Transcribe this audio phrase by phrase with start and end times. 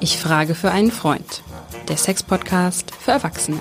[0.00, 1.42] Ich frage für einen Freund.
[1.88, 3.60] Der Sex-Podcast für Erwachsene.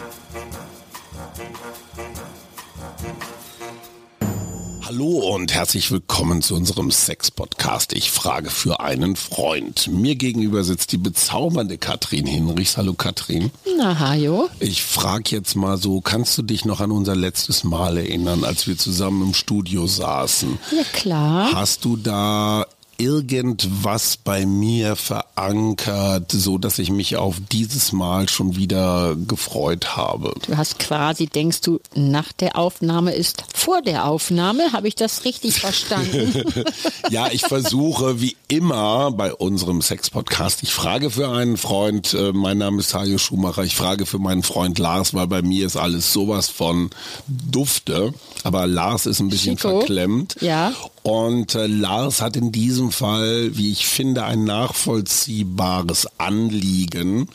[4.86, 7.94] Hallo und herzlich willkommen zu unserem Sex-Podcast.
[7.94, 9.88] Ich frage für einen Freund.
[9.88, 12.78] Mir gegenüber sitzt die bezaubernde Katrin Hinrichs.
[12.78, 13.52] Hallo Katrin.
[13.78, 14.50] Na, hallo.
[14.60, 18.68] Ich frage jetzt mal so, kannst du dich noch an unser letztes Mal erinnern, als
[18.68, 20.58] wir zusammen im Studio saßen?
[20.72, 21.52] Ja, klar.
[21.54, 22.66] Hast du da
[22.98, 30.34] irgendwas bei mir verankert, so dass ich mich auf dieses Mal schon wieder gefreut habe.
[30.48, 34.74] Du hast quasi, denkst du, nach der Aufnahme ist vor der Aufnahme.
[34.74, 36.44] Habe ich das richtig verstanden?
[37.10, 42.58] ja, ich versuche wie immer bei unserem Sex-Podcast, ich frage für einen Freund, äh, mein
[42.58, 46.14] Name ist Hajo Schumacher, ich frage für meinen Freund Lars, weil bei mir ist alles
[46.14, 46.90] sowas von
[47.28, 49.80] Dufte, aber Lars ist ein bisschen Chico.
[49.80, 50.38] verklemmt.
[50.42, 50.74] Ja.
[51.08, 57.30] Und äh, Lars hat in diesem Fall, wie ich finde, ein nachvollziehbares Anliegen.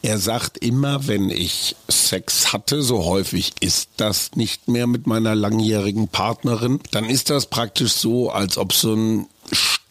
[0.00, 5.34] Er sagt immer, wenn ich Sex hatte, so häufig ist das nicht mehr mit meiner
[5.34, 9.26] langjährigen Partnerin, dann ist das praktisch so, als ob so ein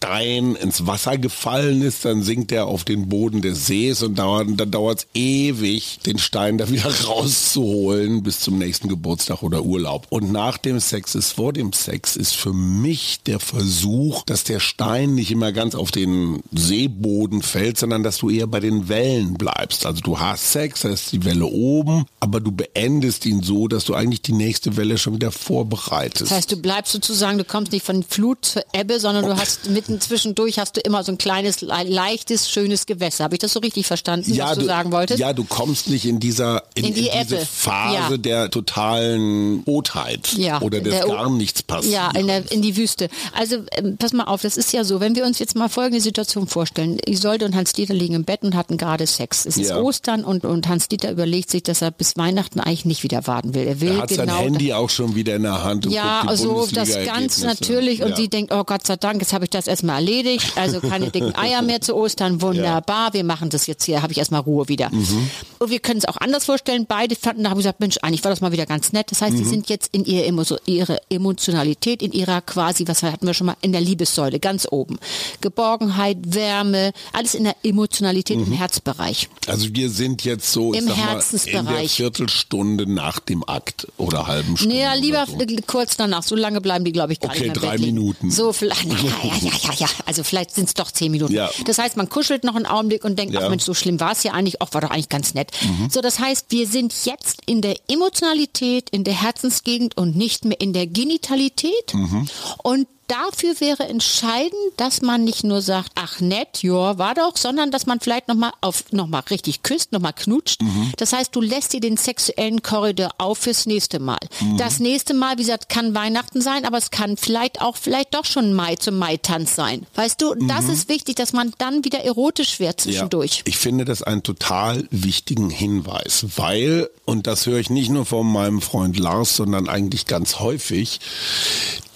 [0.05, 4.47] Stein ins Wasser gefallen ist, dann sinkt er auf den Boden des Sees und dauert,
[4.55, 10.05] dann dauert es ewig, den Stein da wieder rauszuholen bis zum nächsten Geburtstag oder Urlaub.
[10.09, 14.59] Und nach dem Sex ist vor dem Sex ist für mich der Versuch, dass der
[14.59, 19.33] Stein nicht immer ganz auf den Seeboden fällt, sondern dass du eher bei den Wellen
[19.33, 19.87] bleibst.
[19.87, 23.85] Also du hast Sex, da ist die Welle oben, aber du beendest ihn so, dass
[23.85, 26.29] du eigentlich die nächste Welle schon wieder vorbereitest.
[26.29, 29.67] Das heißt, du bleibst sozusagen, du kommst nicht von Flut zur Ebbe, sondern du hast
[29.71, 33.23] mitten zwischendurch hast du immer so ein kleines, le- leichtes, schönes Gewässer.
[33.23, 35.19] Habe ich das so richtig verstanden, was du, sagen wolltest?
[35.19, 37.45] Ja, du kommst nicht in dieser in, In die in diese.
[37.45, 38.17] Phase Ja.
[38.17, 41.93] der totalen Botheit Ja, oder des der- gar nichts passiert.
[41.93, 43.09] Ja, in, der, in die Wüste.
[43.33, 46.01] Also ähm, pass mal auf, das ist ja so, wenn wir uns jetzt mal folgende
[46.01, 46.97] Situation vorstellen.
[47.05, 49.45] Isolde und Hans-Dieter liegen im Bett und hatten gerade Sex.
[49.45, 49.77] Es ist Ja.
[49.79, 53.65] Ostern und, und Hans-Dieter überlegt sich, dass er bis Weihnachten eigentlich nicht wieder warten will.
[53.67, 56.23] Er will er hat sein genau Handy auch schon wieder in der Hand und Ja,
[56.25, 58.01] also das ganz natürlich.
[58.03, 58.15] Und ja.
[58.15, 60.53] sie denkt, oh Gott sei Dank, jetzt habe ich das erstmal erledigt.
[60.55, 62.41] Also keine dicken Eier mehr zu Ostern.
[62.41, 64.89] Wunderbar, wir machen das jetzt hier, habe ich erstmal Ruhe wieder.
[64.91, 65.29] Mhm.
[65.59, 66.85] Und wir können es auch anders vorstellen.
[66.87, 69.11] Beide fanden, da haben gesagt, Mensch, eigentlich war das mal wieder ganz nett.
[69.11, 69.37] Das heißt, Mhm.
[69.43, 73.47] sie sind jetzt in ihre, Emo ihre Emotionalität, in ihrer quasi, was hatten wir schon
[73.47, 74.97] mal, in der Liebessäule, ganz oben.
[75.41, 78.45] Geborgenheit, Wärme, alles in der Emotionalität Mhm.
[78.47, 79.29] im Herzbereich.
[79.47, 81.91] Also wir sind jetzt so Im sag mal, in der Herzensbereich.
[81.95, 84.75] Viertelstunde nach dem Akt oder halben Stunde.
[84.75, 85.37] Naja, lieber so.
[85.67, 86.23] kurz danach.
[86.23, 87.77] So lange bleiben die, glaube ich, gar Okay, nicht mehr drei.
[87.77, 88.31] Minuten.
[88.31, 88.93] So vielleicht, ja,
[89.23, 89.87] ja, ja, ja, ja.
[90.05, 91.33] Also vielleicht sind es doch zehn Minuten.
[91.33, 91.49] Ja.
[91.65, 93.39] Das heißt, man kuschelt noch einen Augenblick und denkt, Ja.
[93.41, 93.45] Mhm.
[93.45, 94.61] ach Mensch, so schlimm war es ja eigentlich.
[94.61, 95.51] Auch war doch eigentlich ganz nett.
[95.91, 100.59] So, das heißt, wir sind jetzt in der Emotionalität, in der Herzensgegend und nicht mehr
[100.61, 101.93] in der Genitalität.
[101.93, 102.27] Mhm.
[102.63, 107.69] Und Dafür wäre entscheidend, dass man nicht nur sagt, ach nett, ja, war doch, sondern
[107.69, 110.61] dass man vielleicht nochmal auf, noch mal richtig küsst, nochmal knutscht.
[110.61, 110.91] Mhm.
[110.97, 114.17] Das heißt, du lässt dir den sexuellen Korridor auf fürs nächste Mal.
[114.41, 114.57] Mhm.
[114.57, 118.25] Das nächste Mal, wie gesagt, kann Weihnachten sein, aber es kann vielleicht auch, vielleicht doch
[118.25, 119.85] schon Mai zum Mai-Tanz sein.
[119.93, 123.37] Weißt du, das ist wichtig, dass man dann wieder erotisch wird zwischendurch.
[123.37, 128.05] Ja, ich finde das einen total wichtigen Hinweis, weil, und das höre ich nicht nur
[128.05, 130.99] von meinem Freund Lars, sondern eigentlich ganz häufig,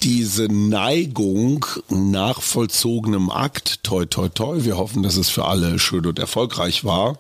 [0.04, 6.06] diese Neigung nach vollzogenem Akt, toi toi toi, wir hoffen, dass es für alle schön
[6.06, 7.18] und erfolgreich war,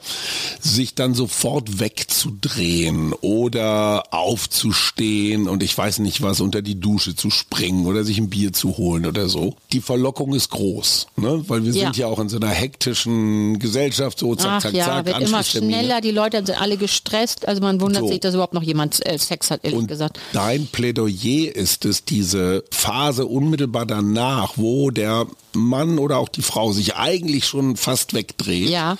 [0.60, 7.30] sich dann sofort wegzudrehen oder aufzustehen und ich weiß nicht was, unter die Dusche zu
[7.30, 9.56] springen oder sich ein Bier zu holen oder so.
[9.72, 11.44] Die Verlockung ist groß, ne?
[11.48, 11.86] weil wir Ja.
[11.86, 15.22] sind ja auch in so einer hektischen Gesellschaft, so zack, Ach zack, ja, zack, wird
[15.22, 18.08] immer schneller, die Leute sind alle gestresst, also man wundert So.
[18.10, 20.20] sich, dass überhaupt noch jemand äh, Sex hat, ehrlich Und gesagt.
[20.34, 26.72] dein Plädoyer ist es, diese Phase unmittelbar danach, wo der Mann oder auch die Frau
[26.72, 28.98] sich eigentlich schon fast wegdreht, Ja.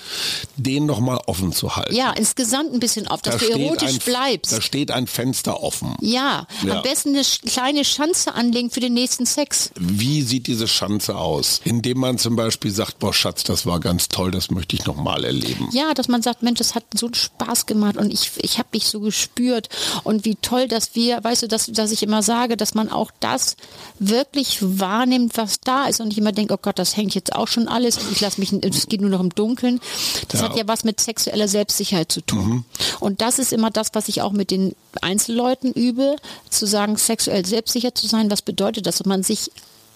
[0.56, 1.94] den nochmal offen zu halten.
[1.94, 4.52] Ja, insgesamt ein bisschen auf, dass Da du erotisch ein, bleibst.
[4.52, 5.94] Da steht ein Fenster offen.
[6.00, 6.76] Ja, Ja.
[6.78, 9.70] am besten eine kleine Schanze anlegen für den nächsten Sex.
[9.78, 11.60] Wie sieht diese Schanze aus?
[11.64, 15.24] Indem man zum Beispiel sagt, boah Schatz, das war ganz toll, das möchte ich nochmal
[15.24, 15.68] erleben.
[15.72, 18.68] Ja, dass man sagt, Mensch, das hat so einen Spaß gemacht und ich, ich habe
[18.74, 19.68] dich so gespürt
[20.02, 23.12] und wie toll, dass wir, weißt du, dass, dass ich immer sage, dass man auch
[23.20, 23.54] das
[23.98, 27.48] wirklich wahrnimmt, was da ist und nicht immer denkt, oh Gott, das hängt jetzt auch
[27.48, 29.80] schon alles und ich lasse mich, es geht nur noch im Dunkeln.
[30.28, 30.48] Das Ja.
[30.48, 32.64] hat ja was mit sexueller Selbstsicherheit zu tun.
[33.00, 36.16] Und das ist immer das, was ich auch mit den Einzelleuten übe,
[36.48, 38.30] zu sagen, sexuell selbstsicher zu sein.
[38.30, 39.50] Was bedeutet das, dass man sich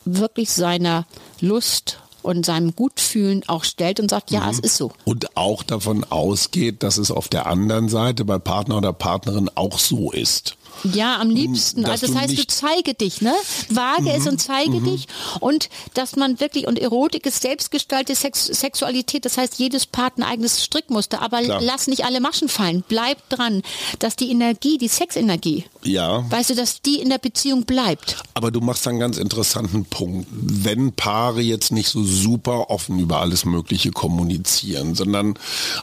[0.05, 1.07] wirklich seiner
[1.41, 4.93] Lust und seinem Gutfühlen auch stellt und sagt, ja, es ist so.
[5.05, 9.79] Und auch davon ausgeht, dass es auf der anderen Seite bei Partner oder Partnerin auch
[9.79, 10.57] so ist.
[10.83, 11.83] Ja, am liebsten.
[11.83, 13.33] Dass Also das heißt, du zeige dich, ne?
[13.71, 15.07] Wage es und zeige dich
[15.41, 19.25] und dass man wirklich und Erotik ist selbstgestaltete Sex, Sexualität.
[19.25, 21.61] Das heißt, jedes Paar hat ein eigenes Strickmuster, aber Klar.
[21.63, 22.85] lass nicht alle Maschen fallen.
[22.89, 23.63] Bleib dran,
[23.99, 26.29] dass die Energie, die Sexenergie, Ja.
[26.31, 28.17] weißt du, dass die in der Beziehung bleibt.
[28.35, 30.29] Aber du machst einen ganz interessanten Punkt.
[30.31, 35.35] Wenn Paare jetzt nicht so super offen über alles Mögliche kommunizieren, sondern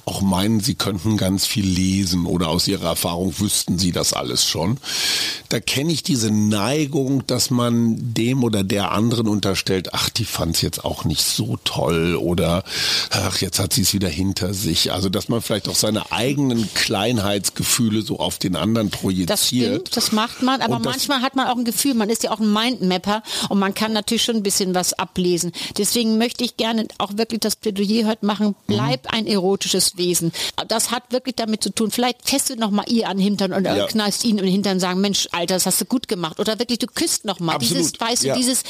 [0.05, 4.45] auch meinen, sie könnten ganz viel lesen oder aus ihrer Erfahrung wüssten sie das alles
[4.45, 4.77] schon,
[5.49, 10.55] da kenne ich diese Neigung, dass man dem oder der anderen unterstellt, ach, die fand
[10.55, 12.63] es jetzt auch nicht so toll oder
[13.09, 14.91] ach, jetzt hat sie es wieder hinter sich.
[14.91, 19.29] Also, dass man vielleicht auch seine eigenen Kleinheitsgefühle so auf den anderen projiziert.
[19.29, 22.31] Das stimmt, das macht man, aber manchmal hat man auch ein Gefühl, man ist ja
[22.31, 25.51] auch ein Mindmapper und man kann natürlich schon ein bisschen was ablesen.
[25.77, 29.09] Deswegen möchte ich gerne auch wirklich das Plädoyer heute machen, bleib Mhm.
[29.19, 30.31] ein erotisches Wesen.
[30.67, 33.85] Das hat wirklich damit zu tun, vielleicht fesselt noch mal ihr an Hintern und Ja.
[33.87, 36.39] knallst ihn den Hintern und sagen, Mensch, Alter, das hast du gut gemacht.
[36.39, 37.56] Oder wirklich, du küsst noch mal.
[37.56, 38.33] Absolut, Dieses, weißt ja.
[38.33, 38.63] du, dieses,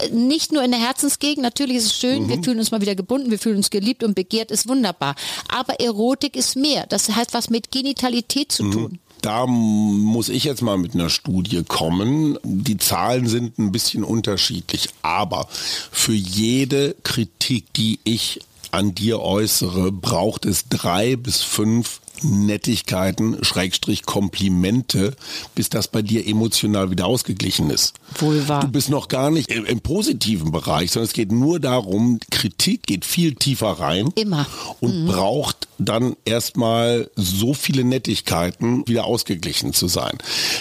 [0.00, 2.28] äh, nicht nur in der Herzensgegend, natürlich ist es schön, Mhm.
[2.28, 5.14] wir fühlen uns mal wieder gebunden, wir fühlen uns geliebt und begehrt, ist wunderbar.
[5.48, 6.86] Aber Erotik ist mehr.
[6.88, 8.54] Das hat was mit Genitalität Mhm.
[8.54, 8.98] zu tun.
[9.20, 12.38] Da muss ich jetzt mal mit einer Studie kommen.
[12.42, 15.46] Die Zahlen sind ein bisschen unterschiedlich, aber
[15.92, 18.40] für jede Kritik, die ich
[18.72, 25.14] an dir äußere, braucht es drei bis fünf Nettigkeiten, Schrägstrich Komplimente,
[25.54, 27.94] bis das bei dir emotional wieder ausgeglichen ist.
[28.18, 28.60] Wohl wahr.
[28.60, 32.84] Du bist noch gar nicht im, im positiven Bereich, sondern es geht nur darum, Kritik
[32.84, 34.46] geht viel tiefer rein Immer.
[34.80, 40.16] und braucht dann erstmal so viele Nettigkeiten, wieder ausgeglichen zu sein.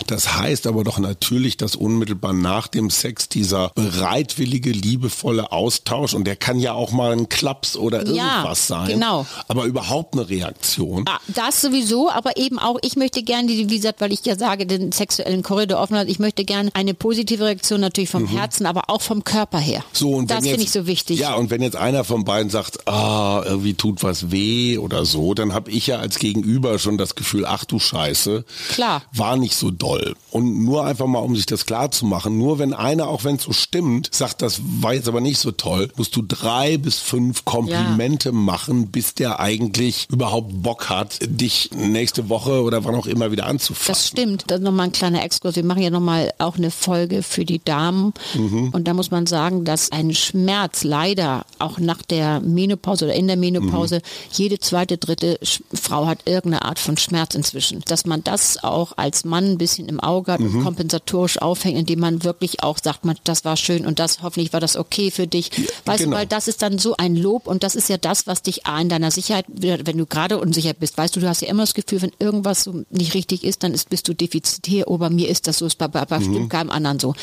[0.08, 6.26] Das heißt aber doch natürlich, dass unmittelbar nach dem Sex dieser bereitwillige, liebevolle Austausch, und
[6.26, 9.26] der kann ja auch mal ein Klaps oder Ja, irgendwas sein, genau.
[9.48, 11.06] aber überhaupt eine Reaktion.
[11.08, 11.20] Ah,
[11.52, 14.92] das sowieso, aber eben auch, ich möchte gerne, wie gesagt, weil ich ja sage, den
[14.92, 19.02] sexuellen Korridor offen hat, ich möchte gerne eine positive Reaktion natürlich vom Herzen, aber auch
[19.02, 19.80] vom Körper her.
[19.80, 19.96] Mhm.
[19.96, 21.20] So, und das finde ich so wichtig.
[21.20, 25.34] Ja, und wenn jetzt einer von beiden sagt, ah, irgendwie tut was weh oder so,
[25.34, 29.04] dann habe ich ja als Gegenüber schon das Gefühl, ach du Scheiße, Klar.
[29.12, 30.16] war nicht so doll.
[30.30, 33.36] Und nur einfach mal, um sich das klar zu machen, nur wenn einer, auch wenn
[33.36, 37.00] es so stimmt, sagt, das war jetzt aber nicht so toll, musst du drei bis
[37.00, 43.08] fünf Komplimente machen, bis der eigentlich überhaupt Bock hat, dich nächste Woche oder wann auch
[43.08, 43.92] immer wieder anzufassen.
[43.92, 44.44] Das stimmt.
[44.48, 45.56] Dann nochmal ein kleiner Exkurs.
[45.56, 48.14] Wir machen ja nochmal auch eine Folge für die Damen.
[48.36, 48.70] Mhm.
[48.70, 53.28] Und da muss man sagen, dass ein Schmerz leider auch nach der Menopause oder in
[53.28, 54.02] der Menopause, Mhm.
[54.34, 55.40] jede zweite, dritte
[55.74, 57.82] Frau hat irgendeine Art von Schmerz inzwischen.
[57.88, 60.58] Dass man das auch als Mann ein bisschen im Auge hat Mhm.
[60.58, 64.54] und kompensatorisch aufhängt, indem man wirklich auch sagt, man, das war schön und das hoffentlich
[64.54, 65.50] war das okay für dich.
[65.86, 66.12] Weißt genau.
[66.12, 68.66] du, weil das ist dann so ein Lob und das ist ja das, was dich
[68.68, 71.64] A in deiner Sicherheit, wenn du gerade unsicher bist, weißt du, du hast ja immer
[71.64, 74.88] das Gefühl, wenn irgendwas so nicht richtig ist, dann ist, bist du defizitär.
[74.90, 77.14] Oh, bei mir ist das so, ist bei, bei, bei bestimmt keinem anderen so.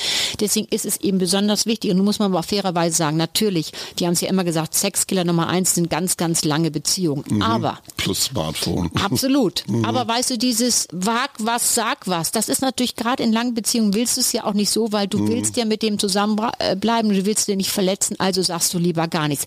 [0.40, 3.72] Deswegen ist es eben besonders wichtig und nun muss man aber auch fairerweise sagen, natürlich,
[3.98, 7.42] die haben es ja immer gesagt, Sexkiller Nummer eins sind ganz, ganz lange Beziehungen.
[7.42, 8.90] Aber Plus Smartphone.
[9.02, 9.64] Absolut.
[9.68, 9.84] Mhm.
[9.84, 13.92] Aber weißt du, dieses wag was, sag was, das ist natürlich gerade in langen Beziehungen
[13.94, 15.10] willst du es ja auch nicht so, weil Mhm.
[15.10, 19.08] du willst ja mit dem zusammenbleiben, du willst den nicht verletzen, also sagst du lieber
[19.08, 19.44] gar nichts.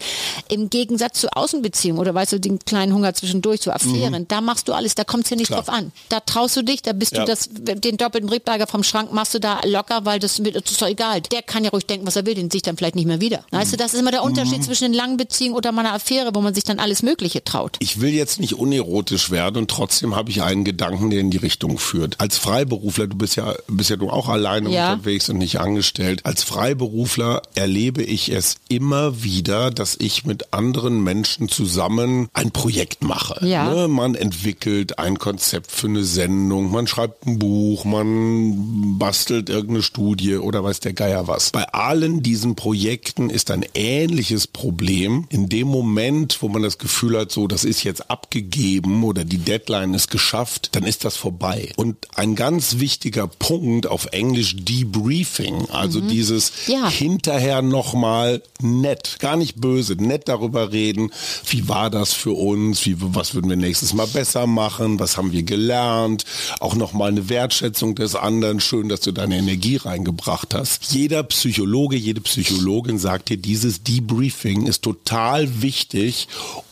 [0.49, 4.67] Im Gegensatz zu Außenbeziehungen oder weißt du, den kleinen Hunger zwischendurch, so Affären, da machst
[4.67, 5.53] du alles, da kommt es ja nicht Mhm.
[5.55, 5.63] Klar.
[5.63, 5.91] drauf an.
[6.09, 7.21] Da traust du dich, da bist Ja.
[7.21, 10.81] du das, den doppelten Brieflager vom Schrank machst du da locker, weil das, das ist
[10.81, 11.21] doch egal.
[11.21, 13.43] Der kann ja ruhig denken, was er will, den sich dann vielleicht nicht mehr wieder.
[13.51, 14.63] Weißt du, das ist immer der Unterschied Mhm.
[14.63, 17.77] zwischen den langen Beziehungen oder meiner Affäre, wo man sich dann alles Mögliche traut.
[17.79, 21.37] Ich will jetzt nicht unerotisch werden und trotzdem habe ich einen Gedanken, der in die
[21.37, 22.19] Richtung führt.
[22.19, 24.93] Als Freiberufler, du bist ja, bist ja du auch alleine Ja.
[24.93, 26.25] unterwegs und nicht angestellt.
[26.25, 33.03] Als Freiberufler erlebe ich es immer wieder, dass ich mit anderen Menschen zusammen ein Projekt
[33.03, 33.45] mache.
[33.45, 33.69] Ja.
[33.73, 33.87] Ne?
[33.87, 40.37] Man entwickelt ein Konzept für eine Sendung, man schreibt ein Buch, man bastelt irgendeine Studie
[40.37, 41.51] oder weiß der Geier was.
[41.51, 45.25] Bei allen diesen Projekten ist ein ähnliches Problem.
[45.29, 49.37] In dem Moment, wo man das Gefühl hat, so, das ist jetzt abgegeben oder die
[49.37, 51.73] Deadline ist geschafft, dann ist das vorbei.
[51.75, 56.89] Und ein ganz wichtiger Punkt auf Englisch Debriefing, also dieses Ja.
[56.89, 61.11] hinterher nochmal nett, gar nicht böse, nett darüber reden,
[61.47, 65.31] wie war das für uns, wie, was würden wir nächstes Mal besser machen, was haben
[65.31, 66.25] wir gelernt,
[66.59, 70.93] auch nochmal eine Wertschätzung des anderen, schön, dass du deine Energie reingebracht hast.
[70.93, 76.27] Jeder Psychologe, jede Psychologin sagt dir, dieses Debriefing ist total wichtig,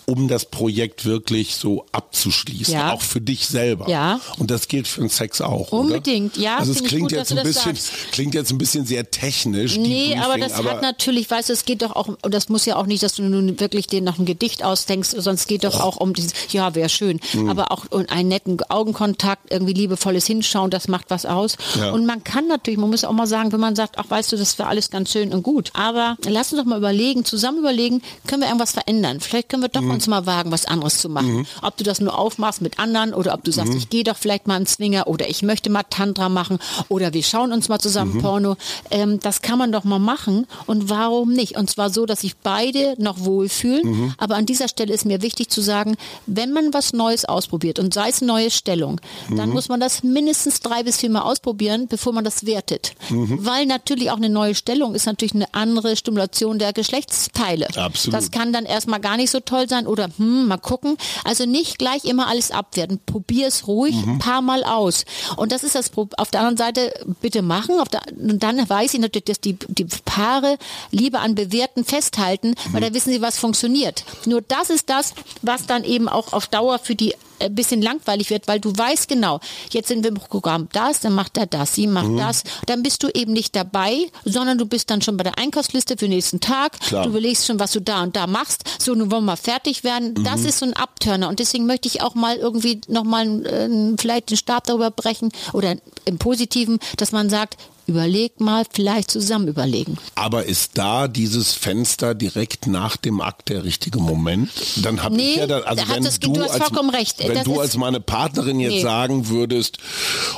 [0.09, 2.93] um das Projekt wirklich so abzuschließen, Ja.
[2.93, 3.87] auch für dich selber.
[3.89, 4.19] Ja.
[4.39, 5.71] Und das gilt für den Sex auch.
[5.71, 6.43] Unbedingt, oder?
[6.43, 7.91] ja, Also es klingt gut, jetzt ein bisschen, sagst.
[8.11, 9.77] klingt jetzt ein bisschen sehr technisch.
[9.77, 12.65] Nee, Debriefing, aber das hat natürlich, weißt du, es geht doch auch, und das muss
[12.65, 15.79] ja auch nicht, dass du nun wirklich dir noch ein Gedicht ausdenkst, sonst geht doch
[15.79, 17.49] auch um dieses, ja, wäre schön, Mhm.
[17.49, 21.55] aber auch um einen netten Augenkontakt, irgendwie liebevolles Hinschauen, das macht was aus.
[21.77, 21.91] Ja.
[21.91, 24.37] Und man kann natürlich, man muss auch mal sagen, wenn man sagt, ach, weißt du,
[24.37, 28.01] das wäre alles ganz schön und gut, aber lass uns doch mal überlegen, zusammen überlegen,
[28.27, 29.19] können wir irgendwas verändern?
[29.19, 29.98] Vielleicht können wir doch Mhm.
[29.99, 31.45] Uns mal wagen, was anderes zu machen.
[31.61, 33.77] Ob du das nur aufmachst mit anderen oder ob du sagst, Mhm.
[33.79, 37.21] ich gehe doch vielleicht mal einen Zwinger oder ich möchte mal Tantra machen oder wir
[37.23, 38.21] schauen uns mal zusammen Mhm.
[38.21, 38.55] Porno.
[38.91, 41.57] Ähm, das kann man doch mal machen und warum nicht?
[41.57, 43.85] Und zwar so, dass sich beide noch wohlfühlen.
[43.89, 44.13] Mhm.
[44.17, 47.93] Aber an dieser Stelle ist mir wichtig zu sagen, wenn man was Neues ausprobiert und
[47.93, 49.35] sei es neue Stellung, Mhm.
[49.37, 52.93] dann muss man das mindestens drei bis vier Mal ausprobieren, bevor man das wertet.
[53.09, 53.45] Mhm.
[53.45, 57.67] Weil natürlich auch eine neue Stellung ist natürlich eine andere Stimulation der Geschlechtsteile.
[57.75, 58.13] Absolut.
[58.17, 60.97] Das kann dann erstmal gar nicht so toll sein oder hm, mal gucken.
[61.23, 62.99] Also nicht gleich immer alles abwerten.
[63.05, 64.13] Probier es ruhig Mhm.
[64.13, 65.05] ein paar Mal aus.
[65.35, 67.79] Und das ist das Pro auf der anderen Seite bitte machen.
[67.79, 70.57] Auf der, und dann weiß ich natürlich, dass die, die Paare
[70.91, 72.85] lieber an Bewährten festhalten, weil Mhm.
[72.87, 74.03] da wissen sie, was funktioniert.
[74.25, 78.29] Nur das ist das, was dann eben auch auf Dauer für die ein bisschen langweilig
[78.29, 79.39] wird, weil du weißt genau,
[79.71, 82.17] jetzt sind wir im Programm das, dann macht er das, sie macht Mhm.
[82.17, 85.93] das, dann bist du eben nicht dabei, sondern du bist dann schon bei der Einkaufsliste
[85.97, 87.03] für den nächsten Tag, Klar.
[87.03, 89.83] du überlegst schon, was du da und da machst, so nun wollen wir mal fertig
[89.83, 90.23] werden, Mhm.
[90.23, 94.29] das ist so ein Abturner und deswegen möchte ich auch mal irgendwie nochmal äh, vielleicht
[94.29, 97.57] den Stab darüber brechen oder im Positiven, dass man sagt,
[97.89, 99.97] überleg mal, vielleicht zusammen überlegen.
[100.15, 104.49] Aber ist da dieses Fenster direkt nach dem Akt der richtige Moment?
[104.77, 107.17] Dann habe Nee, ich ja dann, also wenn das- du, du hast als, vollkommen recht.
[107.19, 108.81] wenn Das du als meine Partnerin jetzt Nee.
[108.83, 109.79] sagen würdest,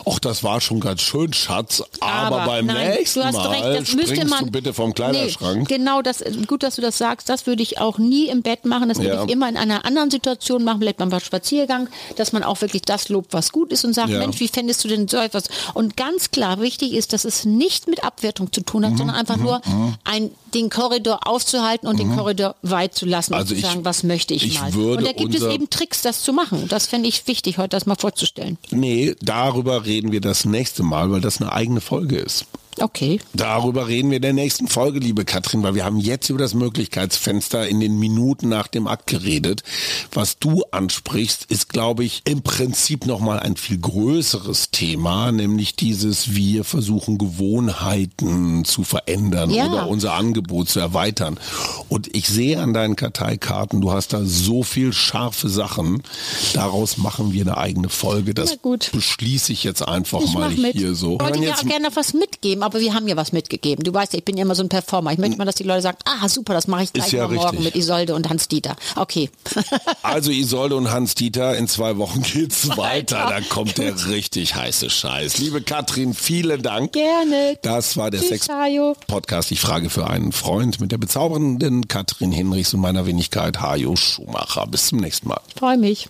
[0.09, 3.47] ach, das war schon ganz schön, Schatz, aber, Aber beim nein, nächsten du hast Mal
[3.49, 5.69] recht, springst man, du bitte vom Kleiderschrank.
[5.69, 7.27] Nee, genau, das, gut, dass du das sagst.
[7.29, 8.87] Das würde ich auch nie im Bett machen.
[8.89, 9.23] Das würde Ja.
[9.25, 13.09] ich immer in einer anderen Situation machen, vielleicht beim Spaziergang, dass man auch wirklich das
[13.09, 14.19] lobt, was gut ist und sagt, Ja.
[14.19, 15.43] Mensch, wie fändest du denn so etwas?
[15.73, 19.15] Und ganz klar, wichtig ist, dass es nicht mit Abwertung zu tun hat, Mhm, sondern
[19.15, 19.61] einfach nur
[20.03, 23.85] ein, den Korridor aufzuhalten und den Korridor weit zu lassen Also und ich- zu sagen,
[23.85, 24.73] was möchte ich, ich mal.
[24.73, 26.67] würde und da gibt es eben Tricks, das zu machen.
[26.67, 28.57] Das fände ich wichtig, heute das mal vorzustellen.
[28.71, 32.45] Nee, darüber reden wir das nächste Mal, weil das eine eigene Folge ist.
[32.79, 33.19] Okay.
[33.33, 36.53] Darüber reden wir in der nächsten Folge, liebe Katrin, weil wir haben jetzt über das
[36.53, 39.63] Möglichkeitsfenster in den Minuten nach dem Akt geredet.
[40.13, 46.35] Was du ansprichst, ist, glaube ich, im Prinzip nochmal ein viel größeres Thema, nämlich dieses,
[46.35, 49.67] wir versuchen Gewohnheiten zu verändern Ja.
[49.67, 51.39] oder unser Angebot zu erweitern.
[51.89, 56.03] Und ich sehe an deinen Karteikarten, du hast da so viel scharfe Sachen.
[56.53, 58.33] Daraus machen wir eine eigene Folge.
[58.33, 58.57] Das
[58.91, 60.73] beschließe ich jetzt einfach Ich mal mach mit.
[60.75, 61.15] hier so.
[61.15, 63.83] Ich wollte dir auch gerne was mitgeben, aber wir haben ja was mitgegeben.
[63.83, 65.11] Du weißt ja, ich bin ja immer so ein Performer.
[65.11, 67.57] Ich möchte mal, dass die Leute sagen, ah, super, das mache ich gleich ja morgen
[67.57, 67.65] richtig.
[67.65, 68.75] mit Isolde und Hans-Dieter.
[68.95, 69.29] Okay.
[70.03, 73.27] Also Isolde und Hans Dieter, in zwei Wochen geht's weiter.
[73.29, 75.37] Da kommt der richtig heiße Scheiß.
[75.37, 76.93] Liebe Katrin, vielen Dank.
[76.93, 77.57] Gerne.
[77.61, 78.95] Das war der Tschüss, Sex Hajo.
[79.07, 79.51] Podcast.
[79.51, 84.67] Ich frage für einen Freund mit der bezaubernden Katrin Hinrichs und meiner Wenigkeit Hajo Schumacher.
[84.67, 85.41] Bis zum nächsten Mal.
[85.55, 86.09] Freue mich.